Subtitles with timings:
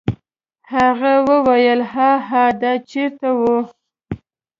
[0.73, 3.41] هغه وویل: هاها دا چیرته و؟